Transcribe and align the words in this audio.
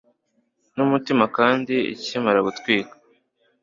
Numutima 0.75 1.25
kandi 1.37 1.75
ukimara 1.93 2.39
gutwika 2.47 2.93